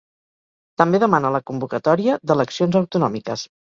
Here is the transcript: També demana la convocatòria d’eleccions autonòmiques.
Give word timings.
També 0.83 1.03
demana 1.03 1.33
la 1.37 1.43
convocatòria 1.51 2.19
d’eleccions 2.29 2.85
autonòmiques. 2.85 3.51